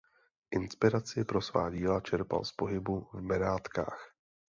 Inspiraci 0.51 1.23
pro 1.23 1.41
svá 1.41 1.69
díla 1.69 2.01
čerpal 2.01 2.43
z 2.45 2.51
pobytu 2.51 3.07
v 3.13 3.21
Benátkách. 3.21 4.15